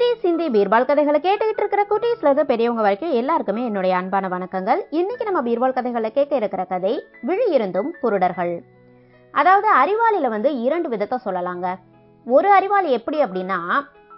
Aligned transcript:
Serious 0.00 0.26
Hindi 0.26 0.44
Birbal 0.52 0.86
கதைகளை 0.88 1.18
கேட்டுக்கிட்டு 1.24 1.62
இருக்கிற 1.62 1.82
குட்டீஸ்லேருந்து 1.88 2.44
பெரியவங்க 2.50 2.82
வரைக்கும் 2.84 3.10
எல்லாருக்குமே 3.10 3.62
என்னுடைய 3.64 3.96
அன்பான 3.96 4.28
வணக்கங்கள். 4.34 4.80
இன்னைக்கு 4.90 5.24
நம்ம 5.28 5.40
பீர்பால் 5.48 5.74
கதைகளை 5.78 6.10
கேட்க 6.12 6.32
இருக்கிற 6.36 6.62
கதை 6.70 6.92
விழி 7.28 7.46
இருந்தும் 7.56 7.90
குருடர்கள். 8.02 8.52
அதாவது 9.34 9.68
அறிவாளியில் 9.80 10.28
வந்து 10.28 10.50
இரண்டு 10.66 10.88
விதத்தை 10.88 11.18
சொல்லலாங்க. 11.24 11.74
ஒரு 12.26 12.50
அறிவாளி 12.58 12.90
எப்படி 12.98 13.18
அப்படின்னா 13.24 13.58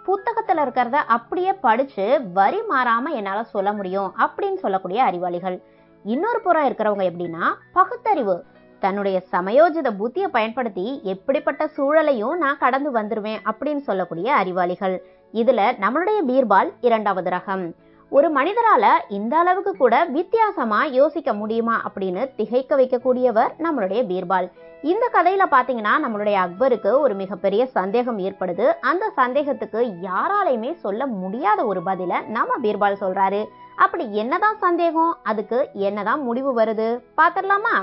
புத்தகத்தில் 0.05 0.61
இருக்கிறத 0.65 0.99
அப்படியே 1.15 1.53
படித்து 1.65 2.05
வரி 2.39 2.61
மாறாமல் 2.71 3.17
என்னால் 3.19 3.51
சொல்ல 3.55 3.73
முடியும் 3.73 4.13
அப்படின்னு 4.25 4.61
சொல்லக்கூடிய 4.65 5.01
அறிவாளிகள். 5.03 5.57
இன்னொரு 6.05 6.41
புறம் 6.45 6.69
இருக்கிறவங்க 6.69 7.07
எப்படின்னா 7.11 7.49
பகுத்தறிவு. 7.79 8.37
தன்னுடைய 8.79 9.17
சமயோஜித 9.33 9.91
புத்தியை 9.99 10.29
பயன்படுத்தி 10.37 10.87
எப்படிப்பட்ட 11.15 11.65
சூழலையும் 11.75 12.37
நான் 12.45 12.61
கடந்து 12.63 12.89
வந்துருவேன் 12.99 13.43
அப்படின்னு 13.51 13.83
சொல்லக்கூடிய 13.89 14.29
அறிவாளிகள். 14.43 14.95
இதுல 15.33 15.61
நம்மளுடைய 15.83 16.19
பீர்பால் 16.27 16.69
இரண்டாவது 16.81 17.29
ரகம். 17.29 17.71
ஒரு 18.09 18.27
மனிதரால 18.31 18.85
இந்த 19.09 19.37
அளவுக்கு 19.37 19.75
கூட 19.75 20.05
வித்தியாசமா 20.05 20.83
யோசிக்க 20.83 21.33
முடியுமா 21.33 21.81
அப்படின்னு 21.85 22.35
திகைக்க 22.35 22.77
வைக்கக்கூடியவர் 22.77 23.51
நம்மளுடைய 23.57 24.01
பீர்பால். 24.11 24.49
இந்த 24.81 25.09
கதையில 25.13 25.43
பாத்தீங்கன்னா 25.51 25.93
நம்மளுடைய 26.03 26.37
அக்பருக்கு 26.45 26.99
ஒரு 26.99 27.13
மிகப்பெரிய 27.13 27.65
சந்தேகம் 27.65 28.19
ஏற்படுது. 28.19 28.65
அந்த 28.81 29.09
சந்தேகத்துக்கு 29.09 29.93
யாராலையுமே 30.01 30.73
சொல்ல 30.73 31.05
முடியாத 31.05 31.65
ஒரு 31.65 31.81
பதில 31.85 32.25
நம்ம 32.27 32.53
பீர்பால் 32.61 33.01
சொல்றாரு. 33.01 33.45
அப்படி 33.75 34.15
என்னதான் 34.15 34.57
சந்தேகம்? 34.57 35.17
அதுக்கு 35.23 35.69
என்னதான் 35.73 36.21
முடிவு 36.21 36.61
வருது? 36.61 37.01
பாத்திரலாமா 37.17 37.75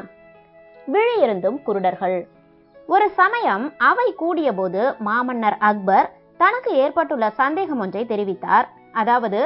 விழி 0.86 1.20
இருந்தும் 1.20 1.60
குருடர்கள். 1.66 2.26
ஒரு 2.86 3.10
சமயம் 3.10 3.72
அவை 3.78 4.14
கூடிய 4.16 4.52
போது 4.52 4.94
மாமன்னர் 4.98 5.56
அக்பர் 5.58 6.18
தனக்கு 6.42 6.70
ஏற்பட்டுள்ள 6.84 7.26
சந்தேகம் 7.40 7.80
ஒன்றை 7.84 8.02
தெரிவித்தார். 8.12 8.66
அதாவது 9.00 9.40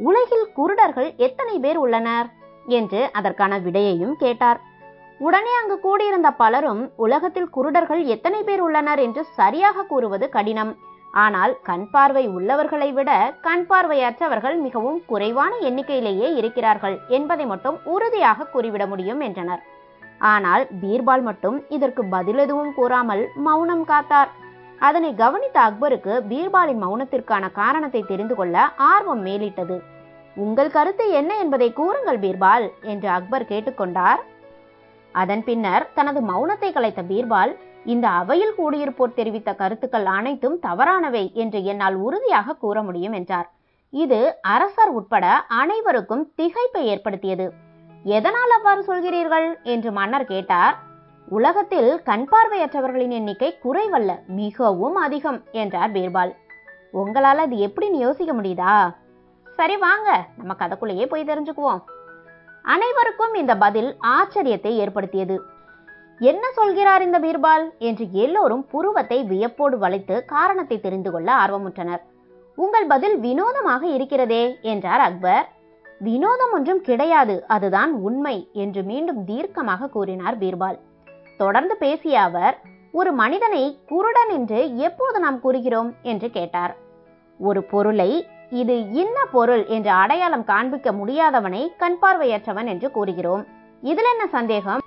உலகில் 0.00 0.46
குருடர்கள் 0.58 1.08
எத்தனை 1.26 1.54
பேர் 1.64 1.78
உள்ளனர்? 1.84 2.28
என்று 2.78 3.00
அதற்கான 3.18 3.52
விடையையும் 3.66 4.16
கேட்டார். 4.22 4.58
உடனே 5.26 5.52
அங்கு 5.60 5.76
கூடியிருந்த 5.86 6.28
பலரும் 6.42 6.82
உலகத்தில் 7.04 7.52
குருடர்கள் 7.56 8.02
எத்தனை 8.14 8.40
பேர் 8.48 8.62
உள்ளனர்? 8.66 9.00
என்று 9.06 9.22
சரியாக 9.38 9.86
கூறுவது 9.92 10.26
கடினம். 10.36 10.72
ஆனால் 11.14 11.52
கண் 11.68 11.86
பார்வை 11.90 12.24
உள்ளவர்களை 12.36 12.88
விட 12.92 13.10
கண் 13.46 13.64
பார்வையற்றவர்கள் 13.70 14.56
மிகவும் 14.66 14.98
குறைவான 15.10 15.52
எண்ணிக்கையிலேயே 15.68 16.28
இருக்கிறார்கள் 16.40 16.96
என்பதை 17.18 17.46
மட்டும் 17.52 17.78
உறுதியாக 17.94 18.48
கூறிவிட 18.54 18.86
முடியும் 18.86 19.22
என்றனர். 19.28 19.62
ஆனால் 20.32 20.64
பீர்பால் 20.82 21.24
மட்டும் 21.28 21.56
இதற்கு 21.76 22.04
பதில் 22.14 22.40
எதுவும் 22.44 22.74
கூறாமல் 22.74 23.22
மௌனம் 23.46 23.84
காத்தார். 23.84 24.30
அதனை 24.78 25.14
கவனித்த 25.14 25.58
அக்பருக்கு 25.60 26.14
பீர்பாலின் 26.30 26.82
மௌனத்திற்கான 26.82 27.52
காரணத்தை 27.52 28.02
தெரிந்து 28.02 28.34
கொள்ள 28.34 28.56
ஆர்வம் 28.76 29.26
மேலிட்டது. 29.26 29.82
உங்கள் 30.36 30.70
கருத்து 30.70 31.10
என்ன 31.10 31.38
என்பதை 31.38 31.72
கூறுங்கள் 31.72 32.18
பீர்பால் 32.18 32.66
என்று 32.82 33.08
அக்பர் 33.08 33.48
கேட்டுக்கொண்டார். 33.48 34.20
அதன் 35.14 35.44
பின்னர் 35.44 35.88
தனது 35.94 36.20
மௌனத்தை 36.20 36.70
கலைத்த 36.72 37.02
பீர்பால் 37.02 37.52
இந்த 37.84 38.08
அவையில் 38.08 38.54
கூடியிருப்போர் 38.58 39.14
தெரிவித்த 39.14 39.54
கருத்துக்கள் 39.54 40.04
அனைத்தும் 40.04 40.58
தவறானவை 40.58 41.32
என்று 41.32 41.64
என்னால் 41.64 41.94
உறுதியாக 41.94 42.54
கூற 42.54 42.82
முடியும் 42.82 43.12
என்றார். 43.12 43.48
இது 43.92 44.40
அரசர் 44.40 44.88
உட்பட 44.88 45.26
அனைவருக்கும் 45.48 46.24
திகைப்பை 46.36 46.82
ஏற்படுத்தியது. 46.82 47.46
எதனால் 48.04 48.50
அவ்வாறு 48.50 48.82
சொல்கிறீர்கள்? 48.82 49.48
என்று 49.62 49.92
மன்னர் 49.92 50.24
கேட்டார். 50.24 50.76
உலகத்தில் 51.30 52.02
கண் 52.02 52.28
பார்வையற்றவர்களின் 52.30 53.10
எண்ணிக்கை 53.10 53.58
குறைவல்ல 53.64 54.10
மிகவும் 54.26 54.94
அதிகம் 54.94 55.42
என்றார் 55.52 55.92
பீர்பால். 55.92 56.32
உங்களால் 56.90 57.38
அது 57.38 57.56
எப்படின்னு 57.56 57.98
யோசிக்க 57.98 58.32
முடியுதா? 58.32 58.94
சரி 59.58 59.76
வாங்க 59.76 60.26
நம்ம 60.36 60.54
கதைக்குள்ளேயே 60.58 61.06
போய் 61.06 61.24
தெரிஞ்சுக்குவோம். 61.24 61.82
அனைவருக்கும் 62.62 63.34
இந்த 63.34 63.56
பதில் 63.56 63.96
ஆச்சரியத்தை 64.06 64.72
ஏற்படுத்தியது. 64.76 65.36
என்ன 66.20 66.50
சொல்கிறார் 66.50 67.02
இந்த 67.02 67.18
பீர்பால்? 67.18 67.66
என்று 67.78 68.06
எல்லோரும் 68.12 68.66
புருவத்தை 68.66 69.24
வியப்போடு 69.24 69.78
வளைத்து 69.78 70.24
காரணத்தை 70.24 70.80
தெரிந்து 70.80 71.10
கொள்ள 71.10 71.32
ஆர்வமுற்றனர். 71.34 72.02
உங்கள் 72.56 72.86
பதில் 72.86 73.18
வினோதமாக 73.18 73.86
இருக்கிறதே 73.86 74.58
என்றார் 74.62 75.00
அக்பர். 75.00 75.46
வினோதம் 75.98 76.52
ஒன்றும் 76.52 76.80
கிடையாது 76.80 77.44
அதுதான் 77.46 77.92
உண்மை 77.92 78.50
என்று 78.52 78.82
மீண்டும் 78.82 79.24
தீர்க்கமாக 79.24 79.88
கூறினார் 79.88 80.38
பீர்பால். 80.38 80.78
தொடர்ந்து 81.38 81.74
பேசிய 81.76 82.22
அவர் 82.22 82.56
ஒரு 82.92 83.10
மனிதனை 83.12 83.62
குருடன் 83.88 84.30
என்று 84.36 84.60
எப்போது 84.86 85.16
நாம் 85.20 85.40
கூறுகிறோம் 85.40 85.90
என்று 86.02 86.28
கேட்டார். 86.30 86.72
ஒரு 87.40 87.60
பொருளை 87.62 88.10
இது 88.50 88.74
இன்ன 88.92 89.16
பொருள் 89.32 89.62
என்று 89.66 89.90
அடையாளம் 89.90 90.44
காண்பிக்க 90.44 90.92
முடியாதவனை 90.92 91.62
கண் 91.76 91.98
பார்வையற்றவன் 92.02 92.66
என்று 92.66 92.88
கூறுகிறோம். 92.90 93.42
இதில் 93.82 94.10
என்ன 94.12 94.24
சந்தேகம்? 94.26 94.82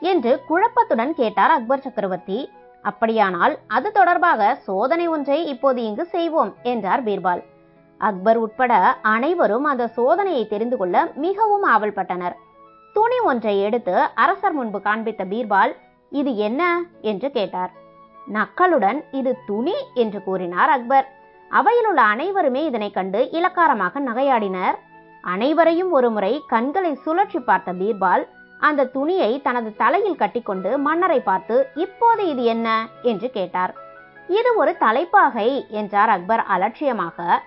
என்று 0.00 0.32
குழப்பத்துடன் 0.48 1.12
கேட்டார் 1.14 1.50
அக்பர் 1.50 1.84
சக்கரவர்த்தி. 1.86 2.38
அப்படியானால் 2.82 3.54
அது 3.66 3.88
தொடர்பாக 3.92 4.40
சோதனை 4.66 5.06
ஒன்றை 5.06 5.38
இப்போது 5.46 5.80
இங்கு 5.84 6.04
செய்வோம் 6.06 6.52
என்றார் 6.62 7.04
பீர்பால். 7.04 7.42
அக்பர் 8.00 8.36
உட்பட 8.36 8.72
அனைவரும் 9.14 9.64
அந்த 9.64 9.84
சோதனையை 9.96 10.44
தெரிந்து 10.48 10.76
கொள்ள 10.76 10.96
மிகவும் 11.24 11.64
ஆவல்பட்டனர். 11.74 12.36
துணி 12.96 13.18
ஒன்றை 13.30 13.54
எடுத்து 13.62 13.94
அரசர் 14.14 14.52
முன்பு 14.52 14.78
காண்பித்த 14.80 15.24
பீர்பால் 15.24 15.72
இது 16.10 16.36
என்ன? 16.36 16.82
என்று 17.00 17.30
கேட்டார். 17.30 17.70
நக்களுடன் 18.32 19.04
இது 19.10 19.36
துணி? 19.46 19.74
என்று 19.94 20.22
கூறினார் 20.22 20.68
அக்பர். 20.68 21.06
அவையில் 21.50 21.86
உள்ள 21.86 22.02
அனைவருமே 22.02 22.64
இதனை 22.64 22.90
கண்டு 22.90 23.30
இலக்காரமாக 23.30 24.00
நகையாடினர். 24.00 24.74
அனைவரையும் 25.22 25.90
ஒருமுறை 25.90 26.42
கண்களை 26.46 26.98
சுழற்றி 27.04 27.38
பார்த்த 27.38 27.72
பீர்பால் 27.72 28.28
அந்த 28.58 28.84
துணியை 28.84 29.42
தனது 29.42 29.76
தலையில் 29.76 30.16
கட்டிக்கொண்டு 30.16 30.78
மன்னரை 30.78 31.20
பார்த்து 31.20 31.68
இப்போது 31.74 32.28
இது 32.28 32.44
என்ன? 32.44 32.86
என்று 33.02 33.30
கேட்டார். 33.30 33.74
இது 34.28 34.56
ஒரு 34.56 34.76
தலைப்பாகை 34.76 35.66
என்றார் 35.68 36.08
அக்பர் 36.08 36.40
அலட்சியமாக. 36.40 37.42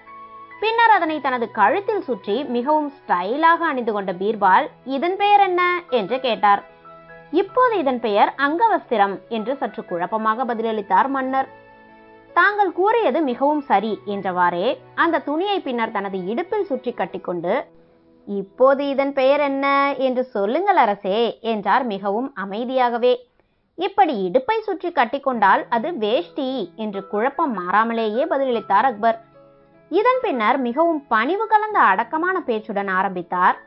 பின்னர் 0.60 0.90
அதனை 0.90 1.22
தனது 1.22 1.52
கழுத்தில் 1.52 2.02
சுற்றி 2.02 2.44
மிகவும் 2.44 2.92
ஸ்டைலாக 2.92 3.58
அணிந்து 3.58 3.92
கொண்ட 3.92 4.12
பீர்பால் 4.14 4.68
இதன் 4.86 5.18
பெயர் 5.18 5.40
என்ன? 5.40 5.82
என்று 5.90 6.20
கேட்டார். 6.20 6.64
இப்போது 7.34 7.74
இதன் 7.78 8.00
பெயர் 8.00 8.30
அங்கவஸ்திரம் 8.46 9.16
என்று 9.30 9.54
சற்று 9.56 9.82
குழப்பமாக 9.86 10.46
பதிலளித்தார் 10.46 11.10
மன்னர். 11.16 11.50
தாங்கள் 12.34 12.72
கூறியது 12.72 13.20
மிகவும் 13.22 13.62
சரி 13.62 13.92
என்றவாறே 14.06 14.68
அந்த 14.96 15.22
துணியை 15.28 15.58
பின்னர் 15.60 15.92
தனது 15.92 16.18
இடுப்பில் 16.32 16.68
சுற்றி 16.70 16.92
கட்டிக்கொண்டு 16.94 17.54
இப்போது 18.28 18.82
இதன் 18.94 19.14
பெயர் 19.14 19.40
என்ன 19.40 19.66
என்று 19.98 20.24
சொல்லுங்கள் 20.36 20.80
அரசே 20.84 21.20
என்றார் 21.52 21.86
மிகவும் 21.86 22.30
அமைதியாகவே. 22.44 23.14
இப்படி 23.78 24.14
இடுப்பை 24.28 24.58
சுற்றி 24.60 24.90
கட்டிக்கொண்டால் 24.92 25.62
அது 25.70 25.90
வேஷ்டி 25.98 26.50
என்று 26.76 27.02
குழப்பம் 27.08 27.54
மாறாமலேயே 27.60 28.26
பதிலளித்தார் 28.26 28.88
அக்பர். 28.90 29.18
இதன் 29.92 30.22
பின்னர் 30.22 30.58
மிகவும் 30.60 31.02
பணிவு 31.08 31.46
கலந்த 31.48 31.80
அடக்கமான 31.92 32.36
பேச்சுடன் 32.40 32.92
ஆரம்பித்தார். 33.00 33.58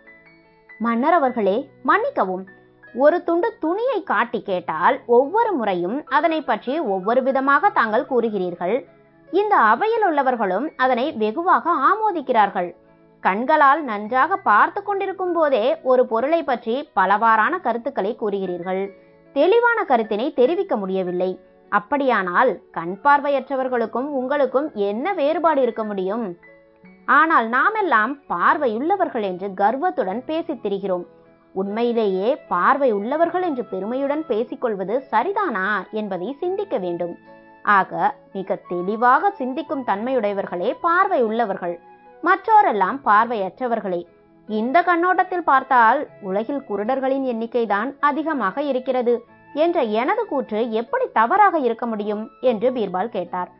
மன்னர் 0.81 1.13
அவர்களே 1.13 1.57
மன்னிக்கவும் 1.83 2.45
ஒரு 2.95 3.25
துண்டு 3.25 3.57
துணியை 3.61 4.03
காட்டி 4.03 4.43
கேட்டால் 4.43 5.01
ஒவ்வொரு 5.07 5.53
முறையும் 5.53 6.05
அதனை 6.07 6.43
பற்றி 6.43 6.79
ஒவ்வொரு 6.79 7.23
விதமாக 7.23 7.71
தாங்கள் 7.71 8.11
கூறுகிறீர்கள். 8.11 8.85
இந்த 9.33 9.57
அவையில் 9.57 10.05
உள்ளவர்களும் 10.09 10.67
அதனை 10.77 11.13
வெகுவாக 11.13 11.71
ஆமோதிக்கிறார்கள். 11.91 12.75
கண்களால் 13.21 13.85
நன்றாக 13.85 14.37
பார்த்து 14.37 14.83
கொண்டிருக்கும் 14.83 15.33
போதே 15.33 15.77
ஒரு 15.83 16.07
பொருளை 16.07 16.43
பற்றி 16.43 16.91
பலவாறான 16.97 17.61
கருத்துக்களை 17.61 18.17
கூறுகிறீர்கள். 18.21 18.83
தெளிவான 19.33 19.85
கருத்தினை 19.89 20.35
தெரிவிக்க 20.35 20.77
முடியவில்லை. 20.77 21.41
அப்படியானால் 21.69 22.63
கண் 22.71 22.99
பார்வையற்றவர்களுக்கும் 23.05 24.09
உங்களுக்கும் 24.11 24.75
என்ன 24.75 25.15
வேறுபாடு 25.15 25.63
இருக்க 25.63 25.85
முடியும்? 25.85 26.39
ஆனால் 27.05 27.49
நாமெல்லாம் 27.49 28.23
பார்வையுள்ளவர்கள் 28.29 29.21
என்று 29.21 29.55
கர்வத்துடன் 29.55 30.25
பேசித் 30.25 30.63
திரிகிறோம். 30.63 31.07
உண்மையிலேயே 31.53 32.37
பார்வை 32.49 32.93
உள்ளவர்கள் 32.93 33.43
என்று 33.43 33.65
பெருமையுடன் 33.65 34.25
பேசிக்கொள்வது 34.29 34.95
சரிதானா 35.11 35.67
என்பதை 35.91 36.37
சிந்திக்க 36.41 36.79
வேண்டும். 36.79 37.15
ஆக 37.63 38.15
மிக 38.33 38.59
தெளிவாக 38.69 39.31
சிந்திக்கும் 39.31 39.85
தன்மையுடையவர்களே 39.87 40.71
பார்வை 40.81 41.23
உள்ளவர்கள். 41.23 41.81
மற்றோரெல்லாம் 42.23 42.99
பார்வையற்றவர்களே. 43.05 44.01
இந்த 44.49 44.83
கண்ணோட்டத்தில் 44.83 45.45
பார்த்தால் 45.45 46.09
உலகில் 46.21 46.65
குருடர்களின் 46.69 47.27
எண்ணிக்கைதான் 47.33 47.91
அதிகமாக 48.01 48.63
இருக்கிறது 48.63 49.15
என்ற 49.55 49.83
எனது 49.83 50.27
கூற்று 50.27 50.71
எப்படி 50.71 51.07
தவறாக 51.13 51.59
இருக்க 51.59 51.87
முடியும் 51.87 52.31
என்று 52.41 52.71
பீர்பால் 52.71 53.09
கேட்டார். 53.09 53.51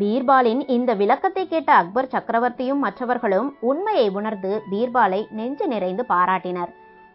பீர்பாலின் 0.00 0.62
இந்த 0.68 0.94
விளக்கத்தை 0.94 1.48
கேட்ட 1.48 1.72
அக்பர் 1.72 2.12
சக்கரவர்த்தியும் 2.12 2.84
மற்றவர்களும் 2.86 3.56
உண்மையை 3.60 4.08
உணர்ந்து 4.08 4.62
பீர்பாலை 4.70 5.20
நெஞ்சு 5.30 5.66
நிறைந்து 5.66 6.04
பாராட்டினர். 6.08 6.72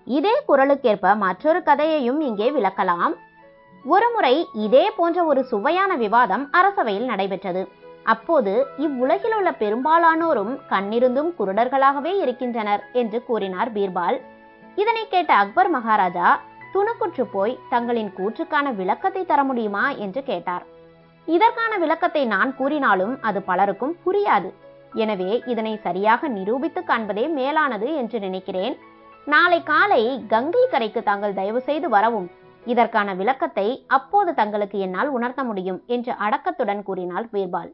இதே 0.08 0.34
குரலுக்கேற்ப 0.48 1.16
மற்றொரு 1.16 1.64
கதையையும் 1.64 2.20
இங்கே 2.20 2.48
விளக்கலாம். 2.52 3.14
ஒருமுறை 3.86 4.36
இதே 4.66 4.86
போன்ற 4.90 5.20
ஒரு 5.24 5.42
சுவையான 5.44 5.96
விவாதம் 5.96 6.50
அரசவையில் 6.52 7.10
நடைபெற்றது. 7.12 7.62
அப்போது 8.04 8.54
இவ்வுலகில் 8.78 9.36
உள்ள 9.38 9.50
பெரும்பாலானோரும் 9.52 10.54
கண்ணிருந்தும் 10.70 11.30
குருடர்களாகவே 11.40 12.14
இருக்கின்றனர் 12.24 12.84
என்று 12.94 13.24
கூறினார் 13.24 13.72
பீர்பால். 13.72 14.18
இதனை 14.76 15.08
கேட்ட 15.08 15.34
அக்பர் 15.34 15.70
மகாராஜா 15.70 16.30
துணுக்குற்று 16.74 17.24
போய் 17.32 17.60
தங்களின் 17.70 18.12
கூற்றுக்கான 18.18 18.76
விளக்கத்தை 18.76 19.26
தர 19.26 19.44
முடியுமா? 19.44 19.86
என்று 19.90 20.24
கேட்டார். 20.24 20.66
இதற்கான 21.28 21.78
விளக்கத்தை 21.78 22.26
நான் 22.26 22.56
கூறினாலும் 22.56 23.22
அது 23.22 23.42
பலருக்கும் 23.42 23.96
புரியாது. 24.06 24.50
எனவே 24.94 25.32
இதனை 25.46 25.80
சரியாக 25.84 26.28
நிரூபித்து 26.28 26.82
காண்பதே 26.82 27.26
மேலானது 27.30 27.96
என்று 27.96 28.20
நினைக்கிறேன். 28.20 28.76
நாளை 29.32 29.64
காலை 29.64 30.26
கங்கை 30.28 30.68
கரைக்கு 30.72 31.04
தாங்கள் 31.04 31.34
தயவு 31.34 31.62
செய்து 31.62 31.90
வரவும். 31.90 32.28
இதற்கான 32.66 33.14
விளக்கத்தை 33.14 33.84
அப்போது 33.88 34.34
தங்களுக்கு 34.34 34.80
என்னால் 34.80 35.10
உணர்த்த 35.10 35.44
முடியும் 35.44 35.80
என்று 35.86 36.14
அடக்கத்துடன் 36.14 36.84
கூறினாள் 36.84 37.28
பீர்பால். 37.34 37.72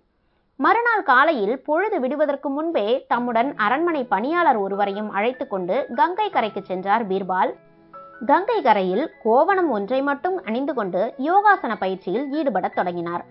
மறுநாள் 0.59 1.03
காலையில் 1.03 1.61
பொழுது 1.61 1.99
விடுவதற்கு 1.99 2.49
முன்பே 2.49 3.05
தம்முடன் 3.07 3.55
அரண்மனை 3.55 4.03
பணியாளர் 4.03 4.57
ஒருவரையும் 4.57 5.11
அழைத்து 5.11 5.47
கொண்டு 5.47 5.77
கங்கை 5.95 6.29
கரைக்கு 6.29 6.63
சென்றார் 6.63 7.07
பீர்பால். 7.07 7.53
கங்கை 8.25 8.61
கரையில் 8.61 9.05
கோவணம் 9.23 9.69
ஒன்றை 9.69 10.01
மட்டும் 10.01 10.43
அணிந்து 10.43 10.73
கொண்டு 10.73 11.13
யோகாசன 11.17 11.75
பயிற்சியில் 11.79 12.27
ஈடுபடத் 12.31 12.75
தொடங்கினார். 12.75 13.25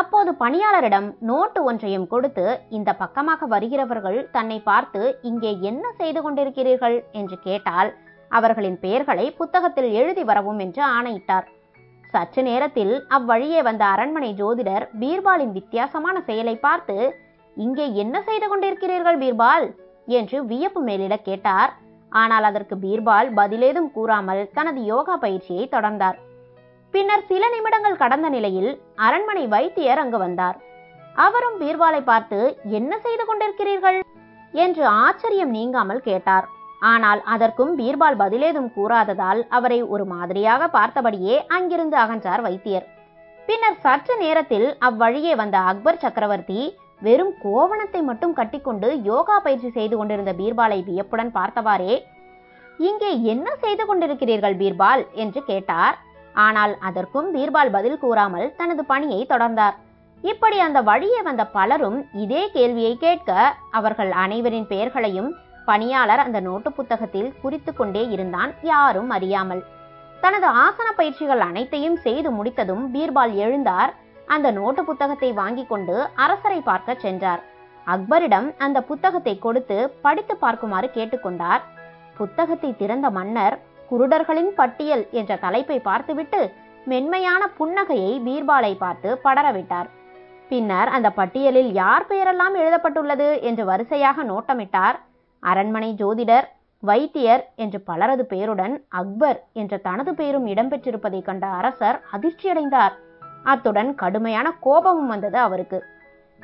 அப்போது 0.00 0.30
பணியாளரிடம் 0.40 1.06
நோட்டு 1.28 1.60
ஒன்றையும் 1.68 2.08
கொடுத்து 2.12 2.46
இந்த 2.78 2.90
பக்கமாக 3.02 3.46
வருகிறவர்கள் 3.52 4.18
தன்னை 4.36 4.58
பார்த்து 4.70 5.02
இங்கே 5.30 5.52
என்ன 5.70 5.84
செய்து 6.00 6.20
கொண்டிருக்கிறீர்கள்? 6.24 6.96
என்று 7.20 7.36
கேட்டால் 7.46 7.90
அவர்களின் 8.30 8.78
பெயர்களை 8.84 9.26
புத்தகத்தில் 9.40 9.90
எழுதி 10.00 10.24
வரவும் 10.30 10.60
என்று 10.64 10.82
ஆணையிட்டார். 10.96 11.46
சற்று 12.12 12.42
நேரத்தில் 12.48 12.94
அவ்வழியே 13.16 13.60
வந்த 13.68 13.82
அரண்மனை 13.94 14.30
ஜோதிடர் 14.40 14.84
பீர்பாலின் 15.00 15.54
வித்தியாசமான 15.58 16.16
செயலை 16.28 16.56
பார்த்து 16.66 16.98
இங்கே 17.56 17.86
என்ன 18.02 18.16
செய்து 18.28 18.46
கொண்டிருக்கிறீர்கள் 18.48 19.20
பீர்பால்? 19.22 19.66
என்று 20.18 20.38
வியப்பு 20.50 20.80
மேலிட 20.88 21.14
கேட்டார். 21.28 21.72
ஆனால் 22.12 22.44
அதற்கு 22.50 22.74
பீர்பால் 22.84 23.28
பதிலேதும் 23.38 23.90
கூறாமல் 23.96 24.42
தனது 24.58 24.80
யோகா 24.92 25.14
பயிற்சியை 25.24 25.64
தொடர்ந்தார். 25.74 26.18
பின்னர் 26.94 27.24
சில 27.30 27.44
நிமிடங்கள் 27.54 28.00
கடந்த 28.02 28.26
நிலையில் 28.34 28.70
அரண்மனை 29.06 29.44
வைத்தியர் 29.54 30.00
அங்கு 30.02 30.18
வந்தார். 30.22 30.56
அவரும் 31.24 31.56
பீர்வாலை 31.62 32.00
பார்த்து 32.10 32.38
என்ன 32.78 32.92
செய்து 33.04 33.24
கொண்டிருக்கிறீர்கள்? 33.28 33.98
என்று 34.54 34.84
ஆச்சரியம் 35.04 35.52
நீங்காமல் 35.56 36.02
கேட்டார். 36.08 36.46
ஆனால் 36.92 37.20
அதற்கும் 37.34 37.72
பீர்பால் 37.80 38.18
பதிலேதும் 38.22 38.70
கூறாததால் 38.76 39.40
அவரை 39.58 39.78
ஒரு 39.94 40.04
மாதிரியாக 40.12 40.68
பார்த்தபடியே 40.76 41.36
அங்கிருந்து 41.56 41.96
அகன்றார் 42.04 42.44
வைத்தியர். 42.46 42.86
பின்னர் 43.48 43.78
சற்று 43.84 44.14
நேரத்தில் 44.24 44.68
அவ்வழியே 44.88 45.32
வந்த 45.42 45.56
அக்பர் 45.70 46.02
சக்கரவர்த்தி 46.04 46.60
வெறும் 47.06 47.34
கோவணத்தை 47.44 48.00
மட்டும் 48.08 48.36
கட்டிக்கொண்டு 48.38 48.88
யோகா 49.10 49.36
பயிற்சி 49.46 49.70
செய்து 49.78 49.94
கொண்டிருந்த 49.96 50.32
பீர்பாலை 50.40 50.78
வியப்புடன் 50.88 51.32
பார்த்தவாறே 51.38 51.94
இங்கே 52.86 53.10
என்ன 53.32 53.48
செய்து 53.62 53.84
கொண்டிருக்கிறீர்கள் 53.88 54.58
பீர்பால் 54.62 55.04
என்று 55.24 55.40
கேட்டார். 55.50 55.96
ஆனால் 56.44 56.72
அதற்கும் 56.88 57.28
பீர்பால் 57.34 57.74
பதில் 57.76 58.00
கூறாமல் 58.02 58.48
தனது 58.60 58.82
பணியை 58.92 59.20
தொடர்ந்தார். 59.32 59.76
இப்படி 60.24 60.56
அந்த 60.66 60.78
வழியே 60.88 61.20
வந்த 61.22 61.42
பலரும் 61.56 61.98
இதே 62.22 62.42
கேள்வியை 62.56 62.94
கேட்க 63.04 63.30
அவர்கள் 63.78 64.12
அனைவரின் 64.24 64.68
பெயர்களையும் 64.72 65.30
பணியாளர் 65.68 66.22
அந்த 66.24 66.38
நோட்டு 66.40 66.70
புத்தகத்தில் 66.72 67.30
குறித்து 67.42 67.70
கொண்டே 67.74 68.02
இருந்தான் 68.14 68.50
யாரும் 68.72 69.10
அறியாமல். 69.16 69.62
தனது 70.22 70.48
ஆசன 70.64 70.88
பயிற்சிகள் 70.98 71.42
அனைத்தையும் 71.48 71.98
செய்து 72.06 72.30
முடித்ததும் 72.30 72.84
பீர்பால் 72.94 73.34
எழுந்தார் 73.44 73.92
அந்த 74.34 74.50
நோட்டு 74.50 74.82
புத்தகத்தை 74.84 75.30
வாங்கி 75.40 75.64
கொண்டு 75.66 75.96
அரசரை 76.24 76.60
பார்க்க 76.68 77.02
சென்றார். 77.04 77.42
அக்பரிடம் 77.86 78.48
அந்த 78.64 78.78
புத்தகத்தை 78.90 79.34
கொடுத்து 79.38 79.76
படித்து 80.04 80.34
பார்க்குமாறு 80.44 80.88
கேட்டுக்கொண்டார் 80.96 81.62
புத்தகத்தை 82.16 82.70
திறந்த 82.80 83.06
மன்னர் 83.10 83.56
குருடர்களின் 83.90 84.52
பட்டியல் 84.54 85.06
என்ற 85.10 85.36
தலைப்பை 85.36 85.80
பார்த்துவிட்டு 85.80 86.52
மென்மையான 86.84 87.42
புன்னகையை 87.58 88.12
பீர்பாலை 88.26 88.76
பார்த்து 88.76 89.20
படரவிட்டார். 89.24 89.88
பின்னர் 90.48 90.88
அந்த 90.88 91.10
பட்டியலில் 91.10 91.72
யார் 91.72 92.06
பெயரெல்லாம் 92.08 92.54
எழுதப்பட்டுள்ளது 92.54 93.42
என்று 93.42 93.64
வரிசையாக 93.64 94.24
நோட்டமிட்டார். 94.24 94.96
அரண்மனை 95.40 95.94
ஜோதிடர் 95.98 96.46
வைத்தியர் 96.82 97.42
என்று 97.56 97.80
பலரது 97.80 98.26
பெயருடன் 98.26 98.84
அக்பர் 98.88 99.44
என்ற 99.52 99.76
தனது 99.76 100.14
பெயரும் 100.14 100.46
இடம்பெற்றிருப்பதை 100.46 101.22
கண்ட 101.22 101.46
அரசர் 101.46 102.00
அதிர்ச்சியடைந்தார். 102.12 102.94
அத்துடன் 103.42 103.94
கடுமையான 103.94 104.52
கோபமும் 104.60 105.06
வந்தது 105.06 105.38
அவருக்கு. 105.38 105.84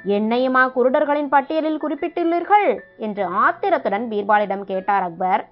என்னையுமா 0.05 0.62
குருடர்களின் 0.77 1.29
பட்டியலில் 1.29 1.83
குறிப்பிட்டுள்ளீர்கள்? 1.83 2.69
என்று 2.97 3.25
ஆத்திரத்துடன் 3.25 4.09
பீர்பாலிடம் 4.09 4.61
கேட்டார் 4.61 5.03
அக்பர். 5.03 5.44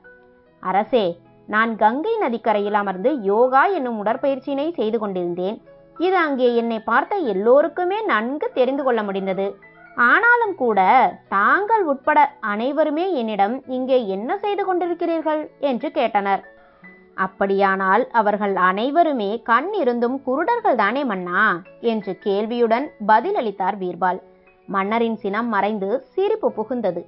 அரசே 0.60 1.04
நான் 1.52 1.72
கங்கை 1.76 2.12
நதிக்கரையில் 2.16 2.78
அமர்ந்து 2.80 3.10
யோகா 3.22 3.62
என்னும் 3.76 3.98
உடற்பயிற்சியினை 4.04 4.66
செய்து 4.70 4.98
கொண்டிருந்தேன். 4.98 5.56
இது 5.98 6.16
அங்கே 6.16 6.48
என்னை 6.54 6.78
பார்த்த 6.80 7.16
எல்லோருக்குமே 7.32 7.98
நன்கு 8.02 8.46
தெரிந்து 8.54 8.82
கொள்ள 8.82 9.02
முடிந்தது. 9.02 9.46
ஆனாலும் 9.96 10.54
கூட 10.54 10.80
தாங்கள் 11.28 11.84
உட்பட 11.84 12.18
அனைவருமே 12.52 13.06
என்னிடம் 13.12 13.56
இங்கே 13.68 13.98
என்ன 14.06 14.38
செய்து 14.38 14.64
கொண்டிருக்கிறீர்கள்? 14.64 15.42
என்று 15.60 15.88
கேட்டனர். 15.94 16.42
அப்படியானால் 17.14 18.04
அவர்கள் 18.10 18.54
அனைவருமே 18.68 19.30
கண் 19.42 19.72
இருந்தும் 19.72 20.16
குருடர்கள் 20.26 20.80
தானே 20.82 21.04
மன்னா? 21.04 21.42
என்று 21.92 22.12
கேள்வியுடன் 22.18 22.86
பதிலளித்தார் 23.08 23.78
பீர்பால் 23.80 24.20
மன்னரின் 24.66 25.16
சினம் 25.16 25.48
மறைந்து 25.48 25.90
சிரிப்பு 26.12 26.48
புகுந்தது. 26.56 27.02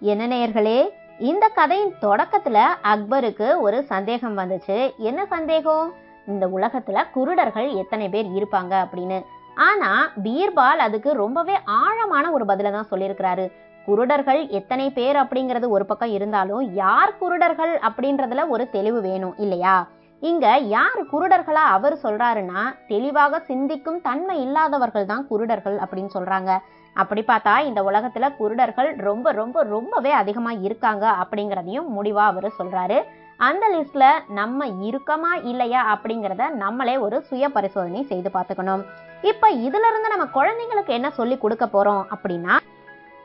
என்ன 0.00 0.22
நேயர்களே 0.26 0.78
இந்த 1.22 1.48
கதையின் 1.48 1.92
தொடக்கத்துல 2.00 2.58
அக்பருக்கு 2.82 3.60
ஒரு 3.60 3.82
சந்தேகம் 3.82 4.38
வந்துச்சு. 4.38 4.96
என்ன 4.96 5.26
சந்தேகம்? 5.26 5.92
இந்த 6.26 6.46
உலகத்துல 6.46 7.02
குருடர்கள் 7.14 7.74
எத்தனை 7.74 8.08
பேர் 8.08 8.26
இருப்பாங்க 8.26 8.72
அப்படின்னு. 8.84 9.18
ஆனா 9.54 10.10
பீர்பால் 10.24 10.82
அதுக்கு 10.86 11.12
ரொம்பவே 11.12 11.58
ஆழமான 11.64 12.32
ஒரு 12.32 12.44
பதில 12.44 12.70
தான் 12.70 12.90
சொல்லியிருக்கிறாரு. 12.90 13.52
குருடர்கள் 13.86 14.48
எத்தனை 14.48 14.90
பேர் 14.90 15.16
அப்படிங்கிறது 15.16 15.68
ஒரு 15.68 15.86
பக்கம் 15.86 16.10
இருந்தாலும் 16.10 16.74
யார் 16.74 17.14
குருடர்கள் 17.20 17.74
அப்படின்றதுல 17.88 18.48
ஒரு 18.48 18.70
தெளிவு 18.70 19.00
வேணும் 19.00 19.34
இல்லையா? 19.36 19.86
இங்க 20.28 20.46
யார் 20.72 21.00
குருடர்களா 21.12 21.62
அவர் 21.76 21.94
சொல்றாருன்னா 22.02 22.60
தெளிவாக 22.88 23.40
சிந்திக்கும் 23.48 24.00
தன்மை 24.00 24.36
இல்லாதவர்கள் 24.42 25.06
தான் 25.06 25.24
குருடர்கள் 25.30 25.76
அப்படின்னு 25.84 26.12
சொல்றாங்க. 26.14 26.50
அப்படி 26.96 27.22
பார்த்தா 27.26 27.54
இந்த 27.68 27.80
உலகத்துல 27.82 28.28
குருடர்கள் 28.38 28.90
ரொம்ப 29.08 29.32
ரொம்ப 29.32 29.62
ரொம்பவே 29.62 30.12
அதிகமா 30.12 30.52
இருக்காங்க 30.66 31.04
அப்படிங்கிறதையும் 31.22 31.88
முடிவா 31.96 32.24
அவர் 32.32 32.48
சொல்றாரு. 32.58 32.98
அந்த 33.36 33.64
லிஸ்ட்ல 33.74 34.04
நம்ம 34.28 34.66
இருக்கமா 34.88 35.32
இல்லையா 35.42 35.82
அப்படிங்கிறத 35.94 36.46
நம்மளே 36.62 36.96
ஒரு 36.96 37.18
சுய 37.30 37.48
பரிசோதனை 37.48 38.02
செய்து 38.02 38.30
பார்த்துக்கணும். 38.34 38.84
இப்ப 39.22 39.50
இதுல 39.66 39.88
இருந்து 39.90 40.14
நம்ம 40.14 40.28
குழந்தைங்களுக்கு 40.38 40.94
என்ன 40.98 41.10
சொல்லி 41.10 41.38
கொடுக்க 41.38 41.66
போறோம் 41.66 42.04
அப்படின்னா 42.14 42.56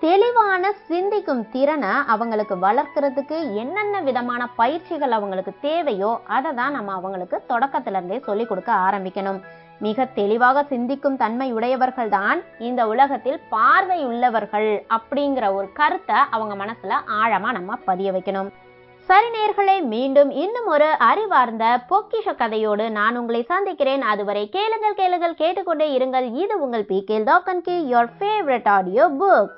தெளிவான 0.01 0.63
சிந்திக்கும் 0.89 1.41
திறனை 1.53 1.93
அவங்களுக்கு 2.13 2.55
வளர்க்கறதுக்கு 2.65 3.37
என்னென்ன 3.61 4.01
விதமான 4.07 4.41
பயிற்சிகள் 4.59 5.15
அவங்களுக்கு 5.17 5.53
தேவையோ 5.63 6.11
அதை 6.35 6.51
தான் 6.59 6.75
நம்ம 6.77 6.93
அவங்களுக்கு 6.97 7.37
தொடக்கத்திலிருந்தே 7.51 8.19
சொல்லி 8.27 8.45
கொடுக்க 8.51 8.71
ஆரம்பிக்கணும். 8.87 9.39
மிக 9.85 10.05
தெளிவாக 10.19 10.63
சிந்திக்கும் 10.73 11.17
தன்மை 11.23 11.49
உடையவர்கள் 11.57 12.13
தான் 12.17 12.39
இந்த 12.67 12.81
உலகத்தில் 12.93 13.41
பார்வை 13.55 13.99
உள்ளவர்கள் 14.11 14.69
அப்படிங்கிற 14.97 15.45
ஒரு 15.57 15.67
கருத்தை 15.81 16.19
அவங்க 16.37 16.53
மனசுல 16.63 17.01
ஆழமா 17.21 17.51
நம்ம 17.59 17.81
பதிய 17.89 18.11
வைக்கணும். 18.15 18.49
சரி 19.09 19.29
நேர்களே 19.35 19.77
மீண்டும் 19.93 20.31
இன்னும் 20.43 20.71
ஒரு 20.75 20.87
அறிவார்ந்த 21.09 21.65
பொக்கிஷ 21.91 22.33
கதையோடு 22.39 22.87
நான் 22.97 23.19
உங்களை 23.19 23.41
சந்திக்கிறேன். 23.53 24.03
அதுவரை 24.13 24.43
கேளுங்கள் 24.57 24.99
கேளுங்கள் 25.03 25.39
கேட்டுக்கொண்டே 25.43 25.87
இருங்கள். 25.99 26.27
இது 26.43 26.55
உங்கள் 26.65 26.89
பி 26.91 26.99
கேல் 27.09 27.29
டாக்கன் 27.31 27.63
கி 27.69 27.77
யோர் 27.93 28.11
ஃபேவரட் 28.17 28.69
ஆடியோ 28.79 29.05
புக் 29.21 29.57